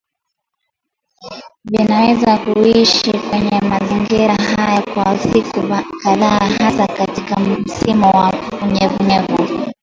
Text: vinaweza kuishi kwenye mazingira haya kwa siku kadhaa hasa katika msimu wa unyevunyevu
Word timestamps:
vinaweza 1.63 2.37
kuishi 2.37 3.13
kwenye 3.17 3.59
mazingira 3.69 4.35
haya 4.35 4.81
kwa 4.81 5.19
siku 5.19 5.61
kadhaa 6.03 6.39
hasa 6.39 6.87
katika 6.87 7.39
msimu 7.39 8.05
wa 8.05 8.33
unyevunyevu 8.61 9.73